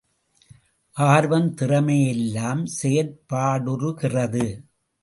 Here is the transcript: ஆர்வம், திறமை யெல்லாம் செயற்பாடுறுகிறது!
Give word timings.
ஆர்வம், 0.95 1.53
திறமை 1.53 1.97
யெல்லாம் 1.99 2.63
செயற்பாடுறுகிறது! 2.81 4.45